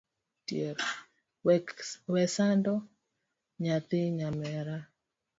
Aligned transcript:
Wek 2.13 2.25
sando 2.35 2.75
nyathi 3.63 3.99
nyamera. 4.17 4.77